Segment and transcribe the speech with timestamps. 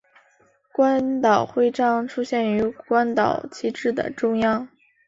[0.71, 4.67] 关岛徽章出现于关岛旗帜的中央。